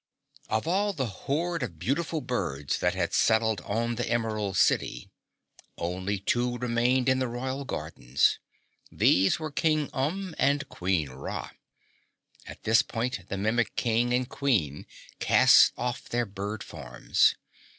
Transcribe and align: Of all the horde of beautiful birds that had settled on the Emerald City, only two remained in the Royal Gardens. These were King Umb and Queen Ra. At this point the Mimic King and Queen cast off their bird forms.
Of 0.49 0.67
all 0.67 0.93
the 0.93 1.05
horde 1.05 1.61
of 1.61 1.77
beautiful 1.77 2.21
birds 2.21 2.79
that 2.79 2.95
had 2.95 3.13
settled 3.13 3.61
on 3.65 3.97
the 3.97 4.09
Emerald 4.09 4.57
City, 4.57 5.11
only 5.77 6.17
two 6.17 6.57
remained 6.57 7.07
in 7.07 7.19
the 7.19 7.27
Royal 7.27 7.65
Gardens. 7.65 8.39
These 8.91 9.37
were 9.37 9.51
King 9.51 9.89
Umb 9.89 10.33
and 10.39 10.67
Queen 10.69 11.11
Ra. 11.11 11.51
At 12.47 12.63
this 12.63 12.81
point 12.81 13.29
the 13.29 13.37
Mimic 13.37 13.75
King 13.75 14.11
and 14.11 14.27
Queen 14.27 14.87
cast 15.19 15.71
off 15.77 16.09
their 16.09 16.25
bird 16.25 16.63
forms. 16.63 17.35